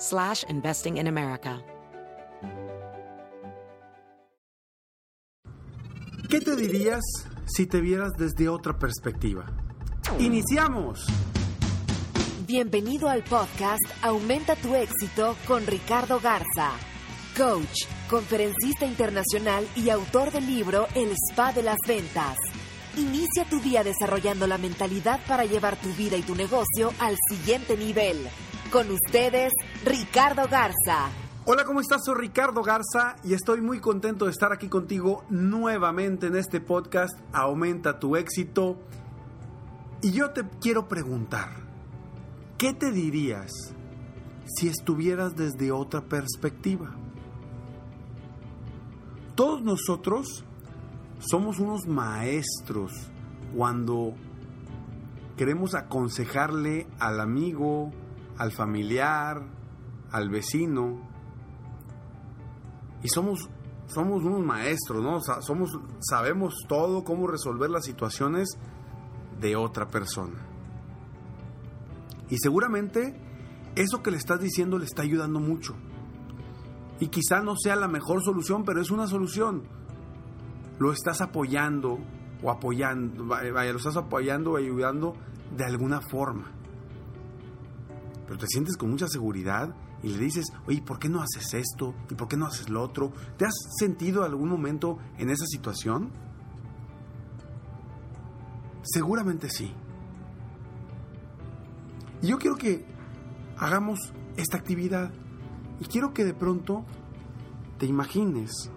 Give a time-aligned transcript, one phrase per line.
[0.00, 1.62] slash investing in America.
[6.28, 7.00] ¿Qué te dirías
[7.44, 9.46] si te vieras desde otra perspectiva?
[10.18, 11.06] ¡Iniciamos!
[12.46, 16.72] Bienvenido al podcast Aumenta tu éxito con Ricardo Garza,
[17.36, 22.36] coach, conferencista internacional y autor del libro El Spa de las Ventas.
[22.96, 27.76] Inicia tu día desarrollando la mentalidad para llevar tu vida y tu negocio al siguiente
[27.76, 28.28] nivel.
[28.70, 29.52] Con ustedes,
[29.84, 31.10] Ricardo Garza.
[31.44, 32.02] Hola, ¿cómo estás?
[32.04, 37.18] Soy Ricardo Garza y estoy muy contento de estar aquí contigo nuevamente en este podcast
[37.32, 38.78] Aumenta tu éxito.
[40.02, 41.48] Y yo te quiero preguntar,
[42.58, 43.50] ¿qué te dirías
[44.44, 46.94] si estuvieras desde otra perspectiva?
[49.34, 50.44] Todos nosotros
[51.18, 52.92] somos unos maestros
[53.56, 54.14] cuando
[55.36, 57.90] queremos aconsejarle al amigo,
[58.40, 59.42] al familiar,
[60.10, 60.98] al vecino.
[63.02, 63.50] Y somos,
[63.86, 65.20] somos unos maestros, ¿no?
[65.42, 68.48] somos, sabemos todo, cómo resolver las situaciones
[69.40, 70.40] de otra persona.
[72.30, 73.14] Y seguramente
[73.76, 75.74] eso que le estás diciendo le está ayudando mucho.
[76.98, 79.64] Y quizá no sea la mejor solución, pero es una solución
[80.78, 81.98] lo estás apoyando
[82.42, 85.14] o apoyando, vaya, lo estás apoyando o ayudando
[85.54, 86.59] de alguna forma.
[88.30, 89.74] Pero te sientes con mucha seguridad
[90.04, 91.96] y le dices, oye, ¿por qué no haces esto?
[92.08, 93.12] ¿Y por qué no haces lo otro?
[93.36, 96.12] ¿Te has sentido algún momento en esa situación?
[98.84, 99.74] Seguramente sí.
[102.22, 102.86] Y yo quiero que
[103.58, 103.98] hagamos
[104.36, 105.10] esta actividad
[105.80, 106.84] y quiero que de pronto
[107.78, 108.70] te imagines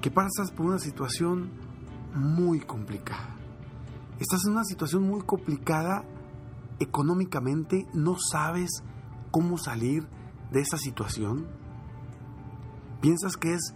[0.00, 1.50] que pasas por una situación
[2.14, 3.34] muy complicada.
[4.20, 6.04] Estás en una situación muy complicada
[6.80, 8.82] económicamente, no sabes
[9.30, 10.08] cómo salir
[10.50, 11.46] de esa situación.
[13.00, 13.74] Piensas que es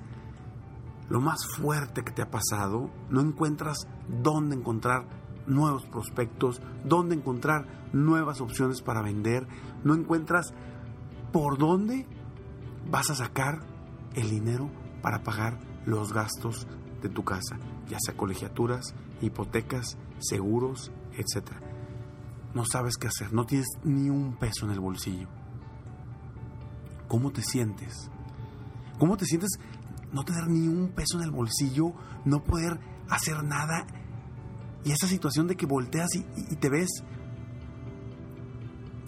[1.08, 5.06] lo más fuerte que te ha pasado, no encuentras dónde encontrar
[5.46, 9.46] nuevos prospectos, dónde encontrar nuevas opciones para vender,
[9.84, 10.54] no encuentras
[11.32, 12.06] por dónde
[12.90, 13.60] vas a sacar
[14.14, 14.70] el dinero
[15.02, 16.66] para pagar los gastos
[17.02, 17.58] de tu casa,
[17.88, 21.71] ya sea colegiaturas, hipotecas, seguros, etc.
[22.54, 25.28] No sabes qué hacer, no tienes ni un peso en el bolsillo.
[27.08, 28.10] ¿Cómo te sientes?
[28.98, 29.50] ¿Cómo te sientes
[30.12, 31.92] no tener ni un peso en el bolsillo,
[32.24, 33.86] no poder hacer nada?
[34.84, 36.90] Y esa situación de que volteas y, te ves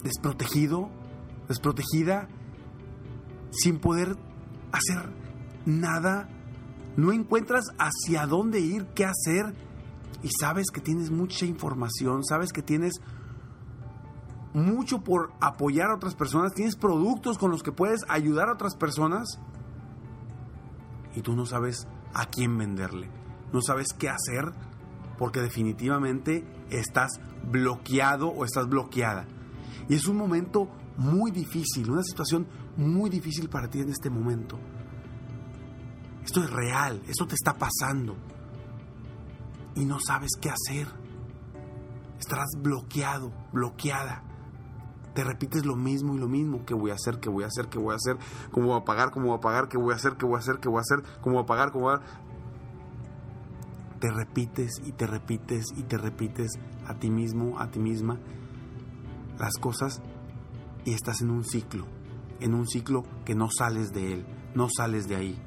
[0.03, 0.89] desprotegido,
[1.47, 2.27] desprotegida,
[3.51, 4.17] sin poder
[4.71, 5.09] hacer
[5.65, 6.29] nada
[6.97, 9.53] no encuentras hacia dónde ir, qué hacer,
[10.23, 12.93] y sabes que tienes mucha información, sabes que tienes
[14.55, 18.75] mucho por apoyar a otras personas, tienes productos con los que puedes ayudar a otras
[18.75, 19.39] personas,
[21.13, 23.09] y tú no sabes a quién venderle,
[23.51, 24.53] no sabes qué hacer,
[25.17, 29.25] porque definitivamente estás bloqueado o estás bloqueada.
[29.89, 34.57] Y es un momento muy difícil, una situación muy difícil para ti en este momento.
[36.23, 38.15] Esto es real, esto te está pasando.
[39.75, 40.87] Y no sabes qué hacer.
[42.17, 44.23] Estarás bloqueado, bloqueada.
[45.15, 46.65] Te repites lo mismo y lo mismo.
[46.65, 47.21] ¿Qué voy a hacer?
[47.21, 47.67] ¿Qué voy a hacer?
[47.69, 48.17] ¿Qué voy a hacer?
[48.51, 49.11] ¿Cómo voy a pagar?
[49.11, 49.69] ¿Cómo voy a pagar?
[49.69, 50.17] ¿Qué voy a hacer?
[50.17, 50.59] ¿Qué voy a hacer?
[50.59, 51.03] ¿Qué voy a hacer?
[51.21, 51.71] ¿Cómo voy a pagar?
[51.71, 52.01] ¿Cómo voy a...
[53.99, 56.51] Te repites y te repites y te repites
[56.85, 58.19] a ti mismo, a ti misma,
[59.39, 60.01] las cosas
[60.83, 61.85] y estás en un ciclo,
[62.41, 65.41] en un ciclo que no sales de él, no sales de ahí.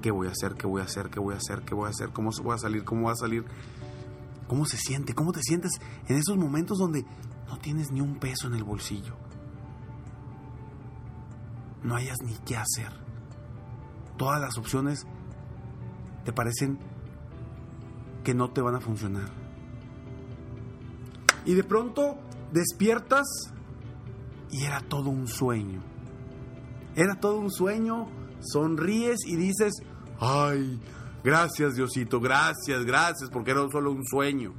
[0.00, 0.54] ¿Qué voy a hacer?
[0.54, 1.10] ¿Qué voy a hacer?
[1.10, 1.60] ¿Qué voy a hacer?
[1.62, 2.10] ¿Qué voy a hacer?
[2.10, 2.84] ¿Cómo voy a salir?
[2.84, 3.44] ¿Cómo voy a salir?
[4.48, 5.14] ¿Cómo se siente?
[5.14, 5.72] ¿Cómo te sientes
[6.08, 7.04] en esos momentos donde
[7.52, 9.14] no tienes ni un peso en el bolsillo?
[11.82, 12.92] no hayas ni qué hacer.
[14.16, 15.06] Todas las opciones
[16.24, 16.78] te parecen
[18.24, 19.28] que no te van a funcionar.
[21.44, 22.16] Y de pronto
[22.52, 23.26] despiertas
[24.50, 25.82] y era todo un sueño.
[26.94, 28.06] Era todo un sueño,
[28.40, 29.72] sonríes y dices,
[30.20, 30.80] ay,
[31.24, 34.52] gracias Diosito, gracias, gracias, porque era solo un sueño.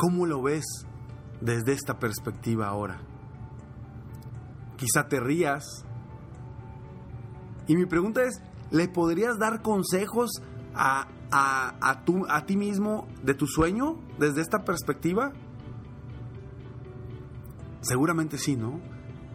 [0.00, 0.64] ¿Cómo lo ves
[1.42, 3.02] desde esta perspectiva ahora?
[4.78, 5.84] Quizá te rías.
[7.66, 10.30] Y mi pregunta es, ¿le podrías dar consejos
[10.74, 15.34] a, a, a, a ti mismo de tu sueño desde esta perspectiva?
[17.82, 18.80] Seguramente sí, ¿no?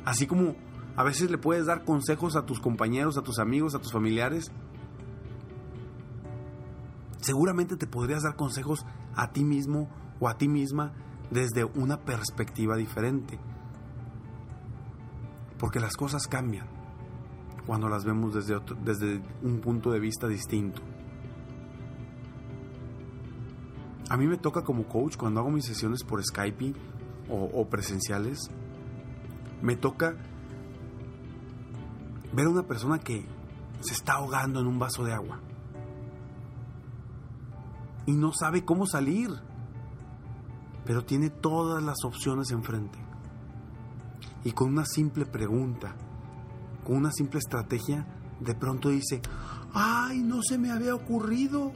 [0.03, 0.55] Así como
[0.95, 4.51] a veces le puedes dar consejos a tus compañeros, a tus amigos, a tus familiares.
[7.21, 8.83] Seguramente te podrías dar consejos
[9.15, 10.93] a ti mismo o a ti misma
[11.29, 13.39] desde una perspectiva diferente.
[15.57, 16.67] Porque las cosas cambian
[17.65, 20.81] cuando las vemos desde, desde un punto de vista distinto.
[24.09, 26.73] A mí me toca como coach cuando hago mis sesiones por Skype
[27.29, 28.51] o, o presenciales,
[29.61, 30.15] me toca
[32.33, 33.25] ver a una persona que
[33.79, 35.39] se está ahogando en un vaso de agua
[38.05, 39.31] y no sabe cómo salir
[40.85, 42.99] pero tiene todas las opciones enfrente.
[44.43, 45.95] Y con una simple pregunta,
[46.83, 48.05] con una simple estrategia,
[48.39, 49.21] de pronto dice,
[49.73, 51.71] ay, no se me había ocurrido.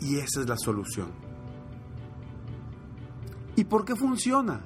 [0.00, 1.08] Y esa es la solución.
[3.56, 4.60] ¿Y por qué funciona?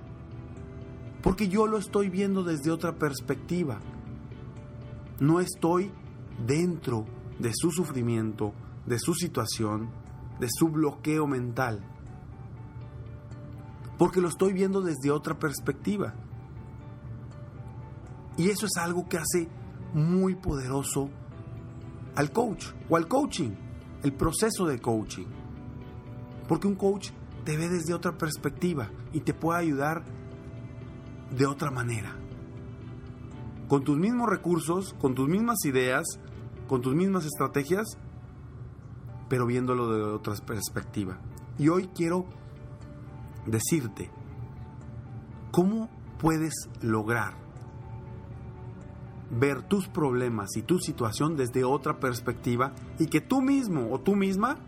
[1.23, 3.81] Porque yo lo estoy viendo desde otra perspectiva.
[5.19, 5.91] No estoy
[6.47, 7.07] dentro
[7.39, 8.53] de su sufrimiento,
[8.87, 9.91] de su situación,
[10.39, 11.85] de su bloqueo mental
[13.99, 16.15] porque lo estoy viendo desde otra perspectiva.
[18.37, 19.49] Y eso es algo que hace
[19.93, 21.11] muy poderoso
[22.15, 23.51] al coach o al coaching,
[24.03, 25.27] el proceso de coaching.
[26.49, 27.11] Porque un coach
[27.45, 30.05] te ve desde otra perspectiva y te puede ayudar
[31.37, 32.17] de otra manera.
[33.69, 36.05] Con tus mismos recursos, con tus mismas ideas,
[36.69, 37.87] con tus mismas estrategias,
[39.29, 41.19] pero viéndolo de otra perspectiva.
[41.59, 42.27] Y hoy quiero
[43.47, 44.11] decirte
[45.51, 47.35] cómo puedes lograr
[49.31, 54.15] ver tus problemas y tu situación desde otra perspectiva y que tú mismo o tú
[54.15, 54.59] misma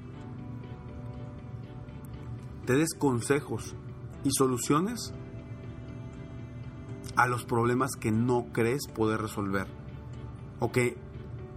[2.64, 3.76] te des consejos
[4.24, 5.12] y soluciones
[7.16, 9.66] a los problemas que no crees poder resolver
[10.60, 10.96] o que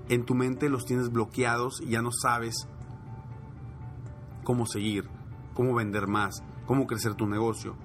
[0.10, 2.68] en tu mente los tienes bloqueados y ya no sabes
[4.44, 5.10] cómo seguir,
[5.54, 7.76] cómo vender más, cómo crecer tu negocio.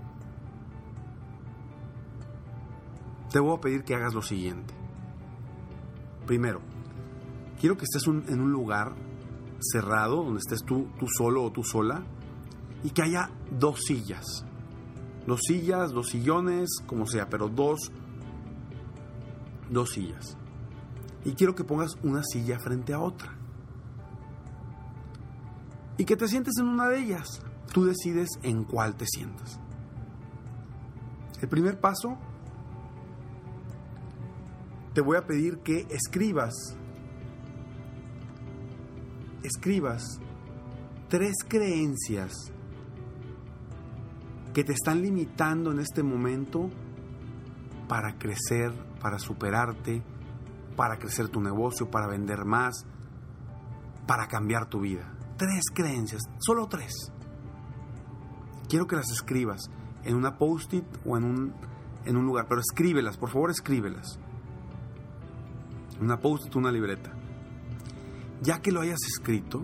[3.30, 4.74] Te voy a pedir que hagas lo siguiente.
[6.26, 6.60] Primero,
[7.58, 8.94] quiero que estés en un lugar
[9.60, 12.02] cerrado, donde estés tú, tú solo o tú sola,
[12.82, 14.44] y que haya dos sillas.
[15.26, 17.92] Dos sillas, dos sillones, como sea, pero dos,
[19.70, 20.36] dos sillas.
[21.24, 23.38] Y quiero que pongas una silla frente a otra.
[25.96, 27.40] Y que te sientes en una de ellas.
[27.72, 29.58] Tú decides en cuál te sientas.
[31.40, 32.16] El primer paso,
[34.94, 36.54] te voy a pedir que escribas,
[39.42, 40.20] escribas
[41.08, 42.32] tres creencias
[44.54, 46.70] que te están limitando en este momento
[47.88, 50.02] para crecer, para superarte,
[50.76, 52.86] para crecer tu negocio, para vender más,
[54.06, 55.12] para cambiar tu vida.
[55.36, 57.12] Tres creencias, solo tres
[58.72, 59.70] quiero que las escribas
[60.02, 61.52] en una post-it o en un,
[62.06, 64.18] en un lugar, pero escríbelas, por favor escríbelas.
[66.00, 67.12] Una post-it, una libreta.
[68.40, 69.62] Ya que lo hayas escrito,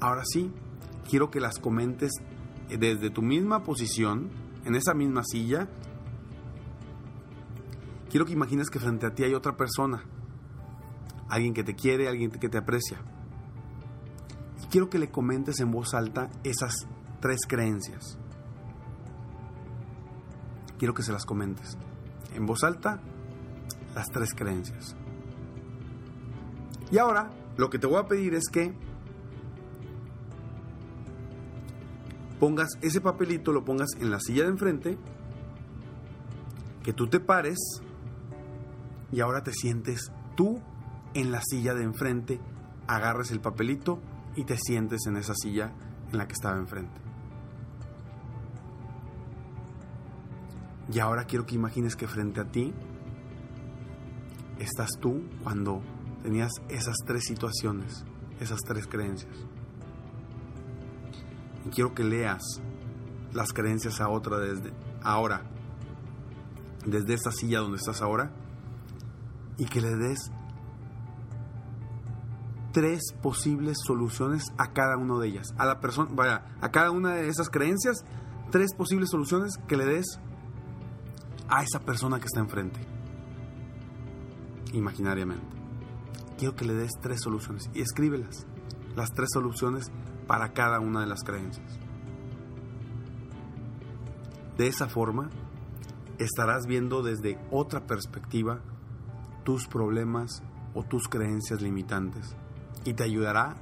[0.00, 0.50] ahora sí,
[1.06, 2.12] quiero que las comentes
[2.66, 4.30] desde tu misma posición,
[4.64, 5.68] en esa misma silla.
[8.08, 10.02] Quiero que imagines que frente a ti hay otra persona,
[11.28, 13.02] alguien que te quiere, alguien que te aprecia
[14.72, 16.88] quiero que le comentes en voz alta esas
[17.20, 18.18] tres creencias.
[20.78, 21.76] Quiero que se las comentes.
[22.34, 22.98] En voz alta,
[23.94, 24.96] las tres creencias.
[26.90, 28.74] Y ahora, lo que te voy a pedir es que
[32.40, 34.98] pongas ese papelito, lo pongas en la silla de enfrente,
[36.82, 37.58] que tú te pares
[39.12, 40.62] y ahora te sientes tú
[41.12, 42.40] en la silla de enfrente,
[42.86, 44.00] agarres el papelito
[44.36, 45.72] y te sientes en esa silla
[46.10, 47.00] en la que estaba enfrente.
[50.92, 52.72] Y ahora quiero que imagines que frente a ti
[54.58, 55.80] estás tú cuando
[56.22, 58.04] tenías esas tres situaciones,
[58.40, 59.34] esas tres creencias.
[61.64, 62.42] Y quiero que leas
[63.32, 64.72] las creencias a otra desde
[65.02, 65.42] ahora,
[66.84, 68.32] desde esa silla donde estás ahora,
[69.56, 70.30] y que le des
[72.72, 75.54] tres posibles soluciones a cada una de ellas.
[75.58, 78.04] A la persona, vaya, a cada una de esas creencias,
[78.50, 80.18] tres posibles soluciones que le des
[81.48, 82.80] a esa persona que está enfrente.
[84.72, 85.56] Imaginariamente.
[86.38, 88.46] Quiero que le des tres soluciones y escríbelas.
[88.96, 89.92] Las tres soluciones
[90.26, 91.78] para cada una de las creencias.
[94.56, 95.30] De esa forma,
[96.18, 98.60] estarás viendo desde otra perspectiva
[99.44, 100.42] tus problemas
[100.74, 102.36] o tus creencias limitantes
[102.84, 103.56] y te ayudará